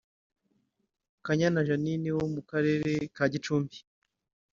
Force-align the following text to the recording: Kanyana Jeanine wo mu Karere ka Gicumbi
Kanyana 1.25 1.65
Jeanine 1.67 2.09
wo 2.17 2.25
mu 2.33 2.41
Karere 2.49 2.91
ka 3.15 3.25
Gicumbi 3.31 3.77